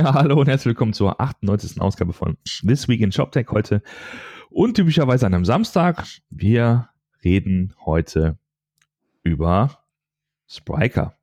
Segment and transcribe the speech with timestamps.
[0.00, 1.78] Ja, hallo und herzlich willkommen zur 98.
[1.78, 3.82] Ausgabe von This Week in ShopTech heute.
[4.48, 6.06] Und typischerweise an einem Samstag.
[6.30, 6.88] Wir
[7.22, 8.38] reden heute
[9.22, 9.84] über
[10.46, 11.18] Spriker.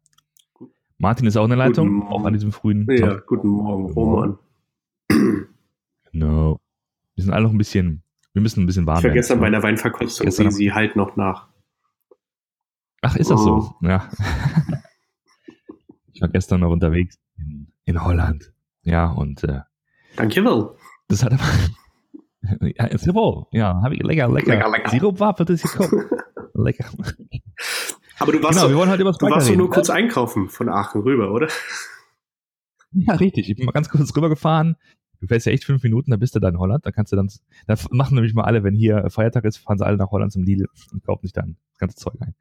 [0.99, 3.25] Martin ist auch in der Leitung, auch an diesem frühen Ja, Tag.
[3.25, 4.37] guten Morgen, Roman.
[6.11, 6.59] Genau.
[7.15, 8.03] Wir sind alle noch ein bisschen,
[8.33, 11.15] wir müssen ein bisschen warm Ich war gestern bei einer Weinverkostung, wie sie halt noch
[11.15, 11.47] nach.
[13.01, 13.61] Ach, ist das oh.
[13.61, 13.75] so?
[13.81, 14.07] Ja.
[16.13, 18.53] ich war gestern noch unterwegs in, in Holland.
[18.87, 19.59] Ja, und äh,
[20.15, 20.77] Danke wohl.
[21.09, 21.43] Das hat aber.
[22.75, 24.55] ja, Sirup, ja, habe ich lecker, lecker.
[24.55, 24.89] lecker, lecker.
[24.89, 26.05] Sirup war für das gekommen.
[26.53, 26.85] lecker.
[28.19, 31.01] Aber du warst, genau, wir wollen halt über du warst nur kurz einkaufen von Aachen
[31.01, 31.49] rüber, oder?
[32.93, 33.49] Ja, richtig.
[33.49, 34.77] Ich bin mal ganz kurz rübergefahren.
[35.19, 36.85] Du fährst ja echt fünf Minuten, da bist du dann in Holland.
[36.85, 37.29] Da kannst du dann,
[37.67, 40.43] da machen nämlich mal alle, wenn hier Feiertag ist, fahren sie alle nach Holland zum
[40.43, 42.35] Lidl und kaufen sich dann das ganze Zeug ein.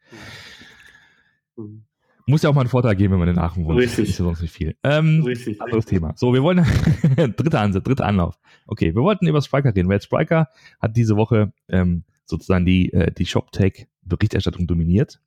[1.56, 1.85] Mhm.
[2.28, 3.78] Muss ja auch mal einen Vorteil geben, wenn man in Aachen wohnt.
[3.78, 4.08] Richtig.
[4.08, 4.76] Ist ja sonst nicht viel.
[4.82, 5.60] Ähm, Richtig.
[5.60, 6.12] Anderes Thema.
[6.16, 6.58] So, wir wollen,
[7.36, 8.36] dritter Ansatz, dritter Anlauf.
[8.66, 10.48] Okay, wir wollten über Spriker reden, weil Spriker
[10.80, 15.20] hat diese Woche ähm, sozusagen die, äh, die ShopTech-Berichterstattung dominiert,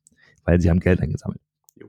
[0.44, 1.40] weil sie haben Geld eingesammelt.
[1.74, 1.88] Jo.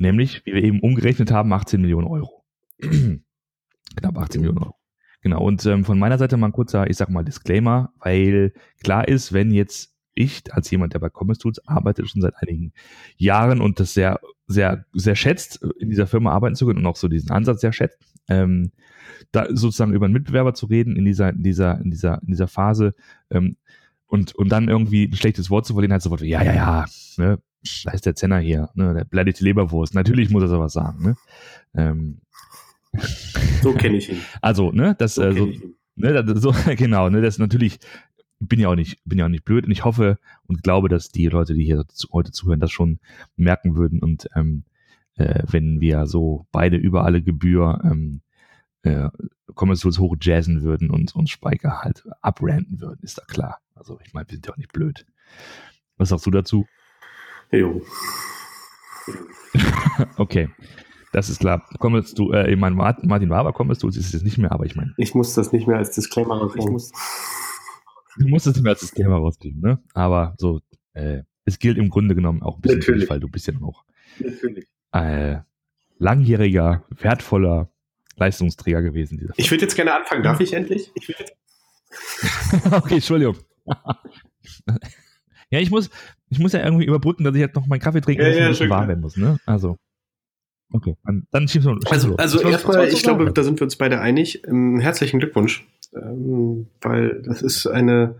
[0.00, 2.44] Nämlich, wie wir eben umgerechnet haben, 18 Millionen Euro.
[2.80, 4.74] Knapp 18 Millionen Euro.
[5.20, 9.06] Genau, und ähm, von meiner Seite mal ein kurzer, ich sag mal, Disclaimer, weil klar
[9.06, 12.72] ist, wenn jetzt ich als jemand, der bei Commerce Tools arbeitet, schon seit einigen
[13.16, 16.96] Jahren und das sehr, sehr, sehr schätzt, in dieser Firma arbeiten zu können und auch
[16.96, 18.72] so diesen Ansatz sehr schätzt, ähm,
[19.32, 22.48] da sozusagen über einen Mitbewerber zu reden in dieser, in dieser, in dieser, in dieser
[22.48, 22.94] Phase
[23.30, 23.56] ähm,
[24.06, 27.38] und, und dann irgendwie ein schlechtes Wort zu verlieren, halt sofort, ja, ja, ja, ne,
[27.84, 29.94] da ist der Zenner hier, ne, der bleibt die Leberwurst.
[29.94, 31.16] Natürlich muss er sowas sagen, ne?
[31.74, 32.20] Ähm,
[33.62, 34.18] so kenne ich ihn.
[34.40, 35.52] Also, ne, das, so, äh, so,
[35.96, 37.78] ne, das, so genau, ne, das ist natürlich
[38.40, 41.08] bin ja auch nicht, bin ja auch nicht blöd und ich hoffe und glaube, dass
[41.08, 43.00] die Leute, die hier heute zuhören, das schon
[43.36, 44.64] merken würden und ähm,
[45.16, 48.20] äh, wenn wir so beide über alle Gebühr ähm,
[48.82, 49.08] äh,
[49.54, 53.58] Kommerzials hoch jazzen würden und uns Speicher halt abranden würden, ist da klar.
[53.74, 55.04] Also ich meine, wir sind ja auch nicht blöd.
[55.96, 56.66] Was sagst du dazu?
[57.50, 57.82] Jo.
[60.16, 60.48] okay.
[61.12, 61.66] Das ist klar.
[61.78, 64.66] Kommst du, äh, ich meine, Martin Waber kommst du, ist es jetzt nicht mehr, aber
[64.66, 64.92] ich meine.
[64.98, 66.80] Ich muss das nicht mehr als Disclaimer rausnehmen.
[68.18, 69.78] Du musst es mir als System rauskriegen, ne?
[69.94, 70.60] Aber so,
[70.92, 73.02] äh, es gilt im Grunde genommen auch ein bisschen, Natürlich.
[73.02, 73.84] Dich, weil du bist ja noch.
[74.92, 75.38] Äh,
[75.98, 77.70] langjähriger, wertvoller
[78.16, 79.30] Leistungsträger gewesen.
[79.36, 80.22] Ich würde jetzt gerne anfangen.
[80.22, 80.90] Darf ich endlich?
[80.94, 81.08] Ich
[82.72, 83.36] okay, Entschuldigung.
[85.50, 85.90] ja, ich muss,
[86.28, 88.64] ich muss ja irgendwie überbrücken, dass ich jetzt noch meinen Kaffee trinken ja, muss ja,
[88.64, 89.38] und warm werden muss, ne?
[89.46, 89.78] Also.
[90.70, 94.00] Okay, dann, dann schiebst du Also, also erstmal, ich glaube, da sind wir uns beide
[94.00, 94.46] einig.
[94.46, 98.16] Ähm, herzlichen Glückwunsch ähm, weil das ist eine,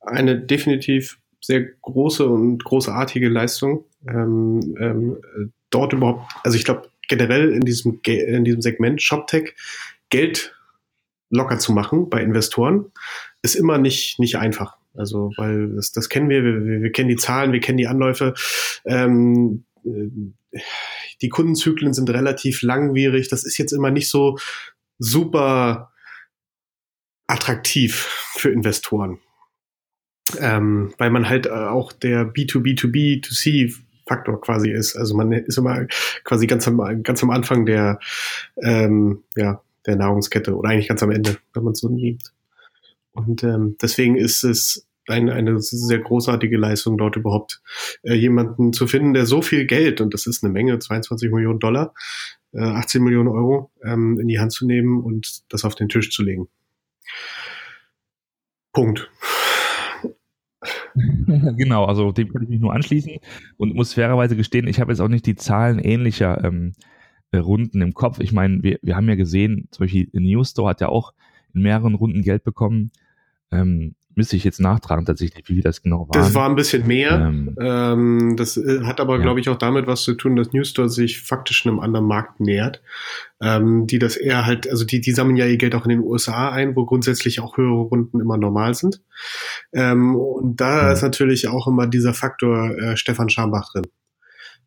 [0.00, 3.84] eine definitiv sehr große und großartige Leistung.
[4.08, 5.16] Ähm, ähm,
[5.70, 9.54] dort überhaupt, also ich glaube generell in diesem, in diesem Segment ShopTech
[10.10, 10.54] Geld
[11.30, 12.92] locker zu machen bei Investoren
[13.42, 14.76] ist immer nicht, nicht einfach.
[14.94, 18.34] Also, weil das, das kennen wir, wir, wir kennen die Zahlen, wir kennen die Anläufe.
[18.84, 20.60] Ähm, äh,
[21.20, 23.28] die Kundenzyklen sind relativ langwierig.
[23.28, 24.38] Das ist jetzt immer nicht so
[24.98, 25.92] super
[27.26, 29.18] attraktiv für Investoren.
[30.38, 33.74] Ähm, weil man halt äh, auch der B2B2B2C
[34.06, 34.96] Faktor quasi ist.
[34.96, 35.86] Also man ist immer
[36.24, 37.98] quasi ganz am, ganz am Anfang der,
[38.62, 42.32] ähm, ja, der Nahrungskette oder eigentlich ganz am Ende, wenn man es so nimmt.
[43.12, 47.60] Und ähm, deswegen ist es ein, eine sehr großartige Leistung, dort überhaupt
[48.02, 51.58] äh, jemanden zu finden, der so viel Geld, und das ist eine Menge, 22 Millionen
[51.58, 51.94] Dollar,
[52.52, 56.10] äh, 18 Millionen Euro, ähm, in die Hand zu nehmen und das auf den Tisch
[56.10, 56.48] zu legen.
[58.72, 59.10] Punkt.
[61.56, 63.18] genau, also dem kann ich mich nur anschließen
[63.56, 66.72] und muss fairerweise gestehen, ich habe jetzt auch nicht die Zahlen ähnlicher ähm,
[67.32, 68.20] äh, Runden im Kopf.
[68.20, 71.12] Ich meine, wir, wir haben ja gesehen, zum Beispiel News Store hat ja auch
[71.52, 72.92] in mehreren Runden Geld bekommen.
[73.50, 76.12] Ähm, müsste ich jetzt nachtragen tatsächlich, wie das genau war.
[76.12, 77.12] Das war ein bisschen mehr.
[77.12, 79.22] Ähm, ähm, das äh, hat aber, ja.
[79.22, 82.82] glaube ich, auch damit was zu tun, dass Newstore sich faktisch einem anderen Markt nähert.
[83.40, 86.00] Ähm, die das eher halt, also die, die sammeln ja ihr Geld auch in den
[86.00, 89.02] USA ein, wo grundsätzlich auch höhere Runden immer normal sind.
[89.72, 90.92] Ähm, und da mhm.
[90.92, 93.84] ist natürlich auch immer dieser Faktor äh, Stefan Schambach drin.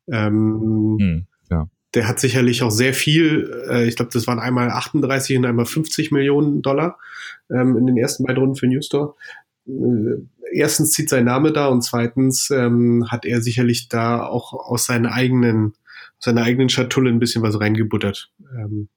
[0.09, 1.67] Mhm, ja
[1.97, 5.65] der hat sicherlich auch sehr viel, äh, ich glaube, das waren einmal 38 und einmal
[5.65, 6.99] 50 Millionen Dollar
[7.49, 9.15] ähm, in den ersten beiden Runden für Newstore.
[9.67, 10.21] Äh,
[10.53, 15.07] erstens zieht sein Name da und zweitens ähm, hat er sicherlich da auch aus seinen
[15.07, 15.73] eigenen,
[16.19, 18.89] seiner eigenen Schatulle ein bisschen was reingebuttert, ähm,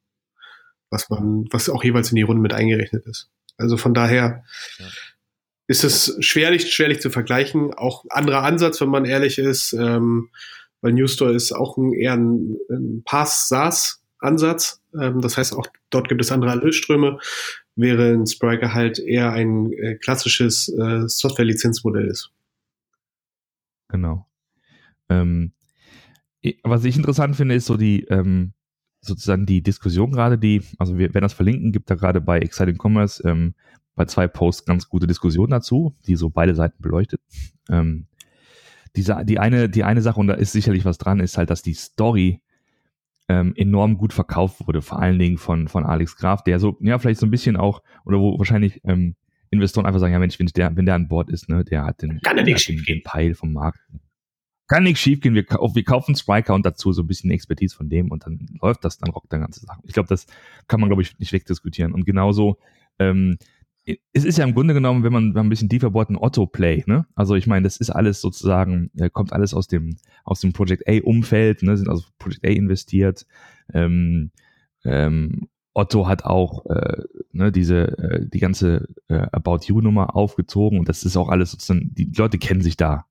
[0.90, 3.30] was man, was auch jeweils in die Runde mit eingerechnet ist.
[3.56, 4.44] Also von daher
[4.78, 4.86] ja.
[5.68, 7.72] ist es schwerlich, schwerlich zu vergleichen.
[7.72, 9.72] Auch anderer Ansatz, wenn man ehrlich ist.
[9.72, 10.28] Ähm,
[10.80, 14.82] weil Newstore ist auch ein, eher ein, ein Pass-SaaS Ansatz.
[14.98, 17.18] Ähm, das heißt, auch dort gibt es andere Erlösströme,
[17.76, 22.30] während Spriker halt eher ein äh, klassisches äh, Software-Lizenzmodell ist.
[23.88, 24.26] Genau.
[25.08, 25.52] Ähm,
[26.62, 28.52] was ich interessant finde, ist so die, ähm,
[29.00, 32.78] sozusagen die Diskussion gerade, die, also wir werden das verlinken, gibt da gerade bei Exciting
[32.78, 33.54] Commerce ähm,
[33.94, 37.20] bei zwei Posts ganz gute Diskussionen dazu, die so beide Seiten beleuchtet.
[37.68, 38.06] Ähm,
[38.96, 41.62] diese, die eine, die eine Sache, und da ist sicherlich was dran, ist halt, dass
[41.62, 42.40] die Story
[43.28, 46.98] ähm, enorm gut verkauft wurde, vor allen Dingen von, von Alex Graf, der so, ja,
[46.98, 49.14] vielleicht so ein bisschen auch, oder wo wahrscheinlich ähm,
[49.50, 52.02] Investoren einfach sagen, ja Mensch, wenn der, wenn der an Bord ist, ne, der hat
[52.02, 53.80] den, Kann der nicht den, den Peil vom Markt.
[54.68, 55.34] Kann nichts schiefgehen.
[55.34, 58.84] Wir, wir kaufen Spriker und dazu so ein bisschen Expertise von dem und dann läuft
[58.84, 59.80] das, dann rockt der ganze Sache.
[59.84, 60.26] Ich glaube, das
[60.68, 61.92] kann man, glaube ich, nicht wegdiskutieren.
[61.92, 62.58] Und genauso,
[63.00, 63.36] ähm,
[64.12, 66.16] es ist ja im Grunde genommen, wenn man, wenn man ein bisschen tiefer bohrt, ein
[66.16, 67.06] Otto-Play, ne?
[67.14, 70.88] Also ich meine, das ist alles sozusagen, äh, kommt alles aus dem, aus dem Project
[70.88, 71.76] A-Umfeld, ne?
[71.76, 73.26] Sind also Project A investiert.
[73.72, 74.30] Ähm,
[74.84, 77.02] ähm, Otto hat auch äh,
[77.32, 81.52] ne, diese äh, die ganze äh, About You Nummer aufgezogen und das ist auch alles
[81.52, 83.06] sozusagen die Leute kennen sich da.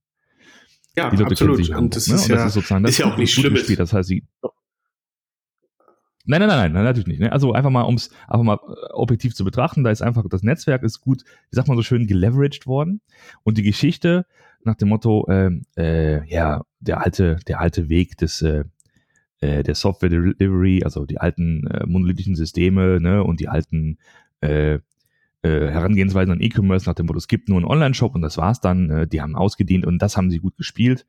[0.96, 1.56] Ja, die Leute absolut.
[1.56, 2.16] Sich und das, ne?
[2.16, 3.56] ist, und das ja, ist sozusagen das ist ja auch nicht schlimm.
[3.76, 4.24] Das heißt, sie
[6.30, 7.18] Nein, nein, nein, nein, natürlich nicht.
[7.18, 7.32] Ne?
[7.32, 10.44] Also einfach mal, um es einfach mal äh, objektiv zu betrachten, da ist einfach, das
[10.44, 13.00] Netzwerk ist gut, wie sagt man so schön, geleveraged worden.
[13.42, 14.26] Und die Geschichte
[14.62, 18.62] nach dem Motto, äh, äh, ja, der alte, der alte Weg des, äh,
[19.40, 23.98] äh, der Software Delivery, also die alten äh, monolithischen Systeme ne, und die alten
[25.42, 28.88] Herangehensweisen an E-Commerce nach dem Motto, es gibt nur einen Online-Shop und das war's dann.
[28.88, 31.06] Äh, die haben ausgedient und das haben sie gut gespielt.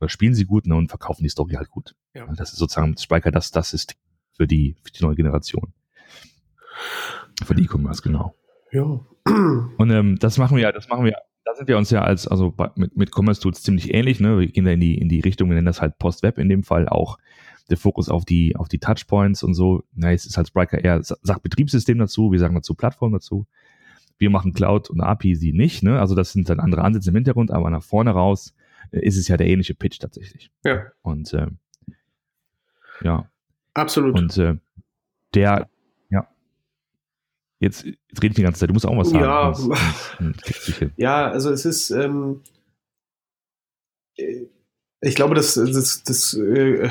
[0.00, 1.94] Oder spielen sie gut ne, und verkaufen die Story halt gut.
[2.14, 2.26] Ja.
[2.34, 3.94] Das ist sozusagen Spiker, das, das ist
[4.38, 5.72] für die, für die neue Generation.
[7.44, 8.34] Für die E-Commerce, genau.
[8.72, 9.00] Ja.
[9.76, 12.52] Und ähm, das machen wir, das machen wir, da sind wir uns ja als, also
[12.52, 14.38] bei, mit, mit Commerce Tools ziemlich ähnlich, ne?
[14.38, 16.62] Wir gehen da in die, in die Richtung, wir nennen das halt Post-Web in dem
[16.62, 17.18] Fall auch
[17.68, 19.82] der Fokus auf die, auf die Touchpoints und so.
[19.92, 23.46] Na, es ist halt Spriker eher, sagt Betriebssystem dazu, wir sagen dazu Plattform dazu.
[24.18, 26.00] Wir machen Cloud und API, sie nicht, ne?
[26.00, 28.54] Also das sind dann andere Ansätze im Hintergrund, aber nach vorne raus
[28.92, 30.50] äh, ist es ja der ähnliche Pitch tatsächlich.
[30.64, 30.86] Ja.
[31.02, 31.48] Und äh,
[33.02, 33.28] ja,
[33.74, 34.18] Absolut.
[34.18, 34.56] Und äh,
[35.34, 35.68] der,
[36.10, 36.28] ja.
[37.60, 39.24] Jetzt, jetzt rede ich die ganze Zeit, du musst auch was sagen.
[39.24, 42.42] Ja, ja also es ist, ähm,
[45.00, 46.88] ich glaube, dass das, das, äh,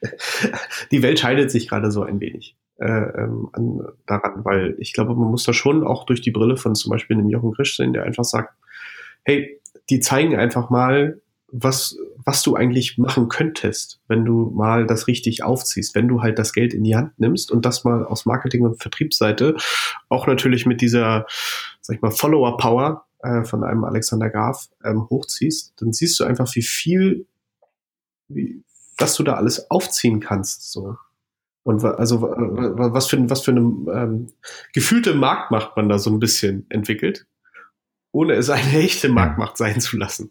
[0.90, 5.14] die Welt scheidet sich gerade so ein wenig äh, ähm, an, daran, weil ich glaube,
[5.14, 7.92] man muss da schon auch durch die Brille von zum Beispiel einem Jochen Krisch sehen,
[7.92, 8.54] der einfach sagt,
[9.24, 9.60] hey,
[9.90, 11.20] die zeigen einfach mal,
[11.52, 16.38] was, was du eigentlich machen könntest, wenn du mal das richtig aufziehst, wenn du halt
[16.38, 19.56] das Geld in die Hand nimmst und das mal aus Marketing- und Vertriebsseite
[20.08, 21.26] auch natürlich mit dieser,
[21.80, 26.54] sag ich mal, Follower-Power äh, von einem Alexander Graf ähm, hochziehst, dann siehst du einfach,
[26.54, 27.26] wie viel,
[28.28, 28.62] wie,
[28.98, 30.96] was du da alles aufziehen kannst, so.
[31.62, 34.32] Und also was für, was für eine ähm,
[34.72, 37.26] gefühlte Marktmacht man da so ein bisschen entwickelt,
[38.12, 40.30] ohne es eine echte Marktmacht sein zu lassen.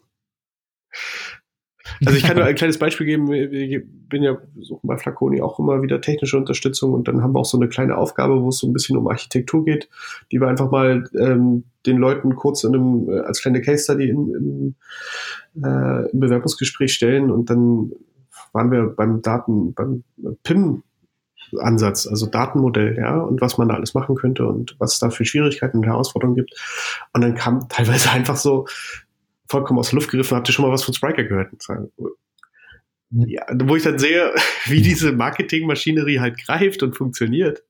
[2.04, 3.32] Also ich kann nur ein kleines Beispiel geben.
[3.32, 7.40] Ich bin ja suchen bei Flaconi auch immer wieder technische Unterstützung und dann haben wir
[7.40, 9.88] auch so eine kleine Aufgabe, wo es so ein bisschen um Architektur geht,
[10.30, 14.08] die wir einfach mal ähm, den Leuten kurz in einem, äh, als kleine Case Study
[14.08, 14.74] in,
[15.54, 17.92] in, äh, im Bewerbungsgespräch stellen und dann
[18.52, 20.02] waren wir beim Daten, beim
[20.42, 20.82] PIM
[21.58, 25.10] Ansatz, also Datenmodell, ja, und was man da alles machen könnte und was es da
[25.10, 26.54] für Schwierigkeiten und Herausforderungen gibt.
[27.12, 28.66] Und dann kam teilweise einfach so,
[29.50, 31.50] vollkommen aus der Luft gegriffen, habt ihr schon mal was von Spriker gehört?
[33.10, 34.32] Ja, wo ich dann sehe,
[34.66, 37.64] wie diese Marketingmaschinerie halt greift und funktioniert,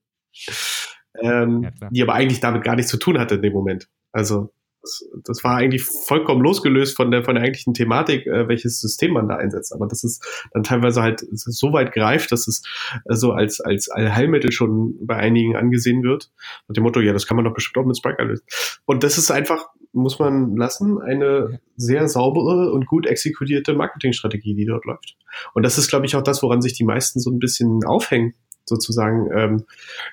[1.20, 3.88] ähm, ja, die aber eigentlich damit gar nichts zu tun hatte in dem Moment.
[4.12, 8.80] Also das, das war eigentlich vollkommen losgelöst von der von der eigentlichen Thematik, äh, welches
[8.80, 9.74] System man da einsetzt.
[9.74, 12.62] Aber das ist dann teilweise halt so weit greift, dass es
[13.06, 16.30] äh, so als als Allheilmittel schon bei einigen angesehen wird.
[16.68, 18.44] Mit dem Motto, ja, das kann man doch bestimmt auch mit Spriker lösen.
[18.84, 24.66] Und das ist einfach muss man lassen, eine sehr saubere und gut exekutierte Marketingstrategie, die
[24.66, 25.16] dort läuft.
[25.54, 28.34] Und das ist, glaube ich, auch das, woran sich die meisten so ein bisschen aufhängen,
[28.64, 29.28] sozusagen.
[29.32, 29.64] Ähm,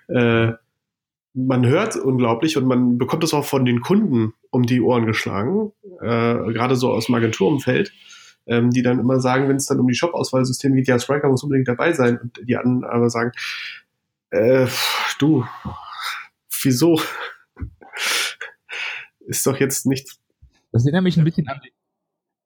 [0.07, 0.53] äh,
[1.33, 5.71] man hört unglaublich und man bekommt es auch von den Kunden um die Ohren geschlagen,
[6.01, 7.91] äh, gerade so aus dem Agenturumfeld,
[8.47, 11.43] ähm, die dann immer sagen, wenn es dann um die Shop-Auswahlsysteme geht, ja, Striker muss
[11.43, 12.17] unbedingt dabei sein.
[12.17, 13.31] Und die anderen aber sagen,
[14.31, 14.65] äh,
[15.19, 15.45] du,
[16.63, 16.99] wieso?
[19.27, 20.17] Ist doch jetzt nicht.
[20.71, 21.71] Das erinnert mich ein bisschen an die,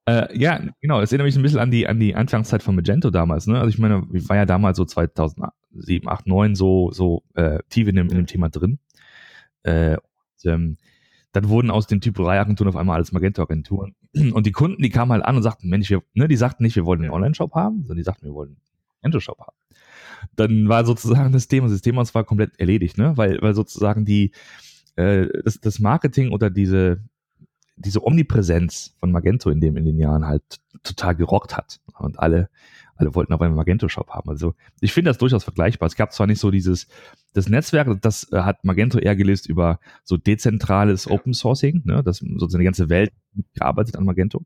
[0.07, 3.11] äh, ja, genau, es erinnert mich ein bisschen an die, an die Anfangszeit von Magento
[3.11, 3.59] damals, ne?
[3.59, 7.87] Also ich meine, ich war ja damals so 2007, 8, 9 so, so äh, tief
[7.87, 8.79] in dem, in dem Thema drin.
[9.63, 10.77] Äh, und, ähm,
[11.33, 13.95] dann wurden aus den Typerei-Agenturen auf einmal alles Magento-Agenturen.
[14.33, 16.75] Und die Kunden, die kamen halt an und sagten, Mensch, wir, ne, die sagten nicht,
[16.75, 18.61] wir wollen einen Online-Shop haben, sondern die sagten, wir wollen einen
[19.01, 19.55] Magento-Shop haben.
[20.35, 23.15] dann war sozusagen das Thema, das Thema war komplett erledigt, ne?
[23.15, 24.31] Weil, weil sozusagen die,
[25.01, 27.01] äh, das, das Marketing oder diese,
[27.75, 30.43] diese Omnipräsenz von Magento in dem in den Jahren halt
[30.83, 32.49] total gerockt hat und alle
[33.01, 34.29] alle wollten auf einen Magento Shop haben.
[34.29, 35.87] Also ich finde das durchaus vergleichbar.
[35.87, 36.87] Es gab zwar nicht so dieses
[37.33, 42.17] das Netzwerk, das äh, hat Magento eher gelöst über so dezentrales Open Sourcing, ne, das
[42.17, 43.11] sozusagen die ganze Welt
[43.55, 44.45] gearbeitet an Magento,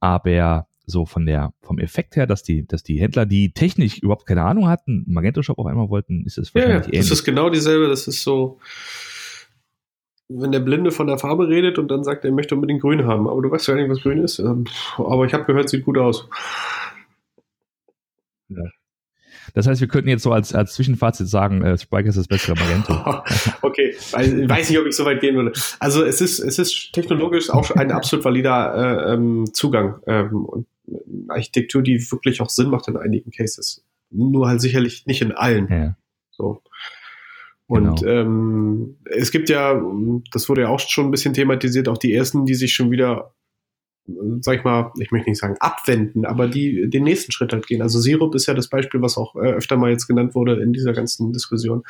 [0.00, 4.26] aber so von der vom Effekt her, dass die dass die Händler, die technisch überhaupt
[4.26, 6.92] keine Ahnung hatten, Magento Shop auf einmal wollten, ist es wahrscheinlich ja.
[6.92, 7.00] ähnlich.
[7.08, 7.88] Das ist genau dieselbe.
[7.88, 8.60] Das ist so
[10.28, 13.28] wenn der Blinde von der Farbe redet und dann sagt, er möchte unbedingt grün haben,
[13.28, 14.38] aber du weißt ja nicht, was grün ist.
[14.38, 14.64] Ähm,
[14.96, 16.28] aber ich habe gehört, sieht gut aus.
[18.48, 18.62] Ja.
[19.54, 22.56] Das heißt, wir könnten jetzt so als, als Zwischenfazit sagen, äh, Spike ist das bessere
[22.56, 22.92] Magento.
[23.62, 25.52] okay, ich weiß nicht, ob ich so weit gehen würde.
[25.78, 28.74] Also es ist, es ist technologisch auch ein absolut valider
[29.08, 30.66] äh, ähm, Zugang ähm, und
[31.28, 33.84] Architektur, die wirklich auch Sinn macht in einigen Cases.
[34.10, 35.68] Nur halt sicherlich nicht in allen.
[35.68, 35.96] Ja.
[36.30, 36.62] So.
[37.68, 38.12] Und genau.
[38.12, 39.80] ähm, es gibt ja,
[40.32, 43.34] das wurde ja auch schon ein bisschen thematisiert, auch die ersten, die sich schon wieder,
[44.40, 47.82] sag ich mal, ich möchte nicht sagen abwenden, aber die den nächsten Schritt halt gehen.
[47.82, 50.72] Also Sirup ist ja das Beispiel, was auch äh, öfter mal jetzt genannt wurde in
[50.72, 51.82] dieser ganzen Diskussion.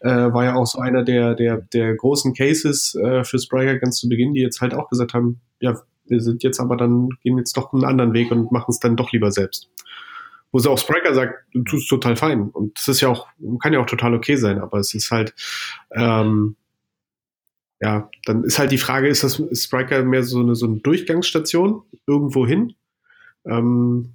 [0.00, 3.98] Äh, war ja auch so einer der, der, der großen Cases äh, für Spriker ganz
[3.98, 7.36] zu Beginn, die jetzt halt auch gesagt haben, ja, wir sind jetzt aber dann, gehen
[7.36, 9.70] jetzt doch einen anderen Weg und machen es dann doch lieber selbst
[10.52, 12.50] wo sie auch Spriker sagt, du tust total fein.
[12.50, 13.28] Und das ist ja auch,
[13.62, 15.34] kann ja auch total okay sein, aber es ist halt,
[15.92, 16.56] ähm,
[17.80, 20.76] ja, dann ist halt die Frage, ist das ist Spriker mehr so eine, so eine
[20.76, 22.74] Durchgangsstation irgendwo hin?
[23.46, 24.14] Ähm,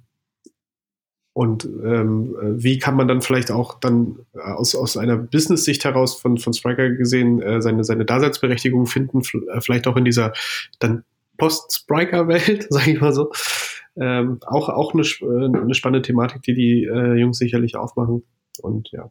[1.32, 6.38] und ähm, wie kann man dann vielleicht auch dann aus, aus einer Business-Sicht heraus von,
[6.38, 10.32] von Spriker gesehen äh, seine, seine Daseinsberechtigung finden, äh, vielleicht auch in dieser
[10.78, 11.04] dann
[11.36, 13.32] Post-Spriker-Welt, sage ich mal so.
[13.98, 18.24] Ähm, auch auch eine, äh, eine spannende Thematik, die die äh, Jungs sicherlich aufmachen.
[18.60, 19.10] Und ja.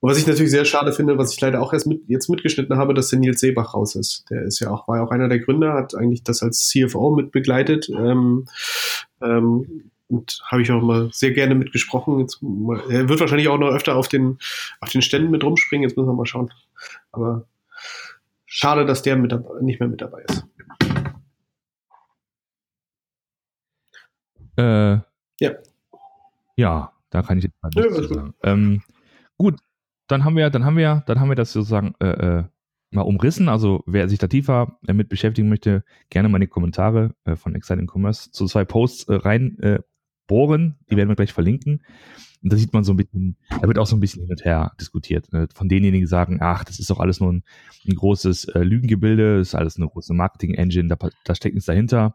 [0.00, 2.76] Und was ich natürlich sehr schade finde, was ich leider auch erst mit, jetzt mitgeschnitten
[2.76, 4.24] habe, dass der Nils Seebach raus ist.
[4.30, 7.14] Der ist ja auch, war ja auch einer der Gründer, hat eigentlich das als CFO
[7.14, 7.88] mit begleitet.
[7.88, 8.46] Ähm,
[9.20, 12.20] ähm, und habe ich auch mal sehr gerne mitgesprochen.
[12.20, 12.40] Jetzt
[12.88, 14.38] er wird wahrscheinlich auch noch öfter auf den,
[14.80, 15.86] auf den Ständen mit rumspringen.
[15.86, 16.50] Jetzt müssen wir mal schauen.
[17.12, 17.46] Aber
[18.46, 20.46] schade, dass der mit, nicht mehr mit dabei ist.
[24.58, 24.98] Äh,
[25.40, 25.52] ja.
[26.56, 28.34] Ja, da kann ich jetzt mal nichts ja, sagen.
[28.42, 28.82] Ähm,
[29.36, 29.60] gut,
[30.08, 32.44] dann haben wir, dann haben wir, dann haben wir das sozusagen äh, äh,
[32.90, 33.48] mal umrissen.
[33.48, 37.36] Also wer sich da tiefer äh, mit beschäftigen möchte, gerne mal in die Kommentare äh,
[37.36, 39.78] von Exciting Commerce zu zwei Posts äh, rein äh,
[40.26, 40.78] bohren.
[40.90, 41.84] Die werden wir gleich verlinken.
[42.42, 44.44] Und da sieht man so ein bisschen, da wird auch so ein bisschen hin und
[44.44, 45.32] her diskutiert.
[45.32, 45.48] Ne?
[45.54, 47.44] Von denjenigen, die sagen, ach, das ist doch alles nur ein,
[47.86, 52.14] ein großes äh, Lügengebilde, das ist alles eine große Marketing-Engine, da, da steckt nichts dahinter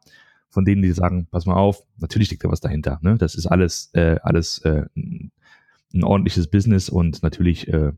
[0.54, 3.00] von denen, die sagen, pass mal auf, natürlich steckt da was dahinter.
[3.02, 3.18] Ne?
[3.18, 7.92] Das ist alles, äh, alles äh, ein ordentliches Business und natürlich äh,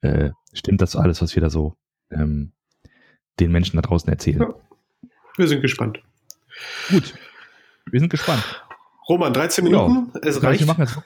[0.00, 1.76] äh, stimmt das alles, was wir da so
[2.10, 2.50] ähm,
[3.38, 4.40] den Menschen da draußen erzählen.
[4.40, 4.54] Ja.
[5.36, 6.02] Wir sind gespannt.
[6.90, 7.14] Gut,
[7.88, 8.42] wir sind gespannt.
[9.08, 10.20] Roman, 13 Minuten, ja.
[10.28, 10.60] es reicht.
[10.60, 10.96] Wir machen jetzt,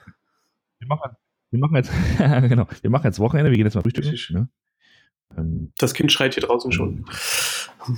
[0.79, 1.17] wir machen,
[1.51, 1.93] wir machen jetzt,
[2.49, 4.17] genau, wir machen jetzt Wochenende, wir gehen jetzt mal frühstücken.
[4.31, 4.49] Ne?
[5.37, 7.05] Ähm, das Kind schreit hier draußen schon.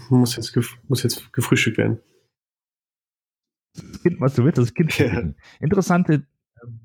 [0.09, 0.57] Muss jetzt,
[0.88, 2.00] muss jetzt gefrühstückt werden.
[4.04, 5.32] Kind, was du willst, das Kind ja.
[5.61, 6.26] Interessante,
[6.62, 6.80] ähm,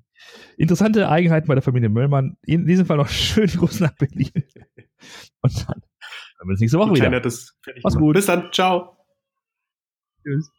[0.57, 2.37] interessante Eigenheiten bei der Familie Möllmann.
[2.43, 4.31] In diesem Fall noch schön groß nach Berlin.
[5.41, 5.81] Und dann
[6.47, 7.11] wir uns nächste Woche wieder.
[7.83, 8.15] Mach's gut.
[8.15, 8.51] Bis dann.
[8.51, 8.97] Ciao.
[10.23, 10.49] Tschüss.